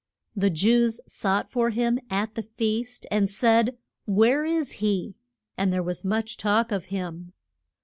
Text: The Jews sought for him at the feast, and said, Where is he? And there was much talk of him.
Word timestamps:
The 0.35 0.49
Jews 0.49 0.99
sought 1.07 1.47
for 1.47 1.69
him 1.69 1.99
at 2.09 2.33
the 2.33 2.41
feast, 2.41 3.05
and 3.11 3.29
said, 3.29 3.77
Where 4.05 4.43
is 4.45 4.71
he? 4.85 5.13
And 5.59 5.71
there 5.71 5.83
was 5.83 6.03
much 6.03 6.37
talk 6.37 6.71
of 6.71 6.85
him. 6.85 7.33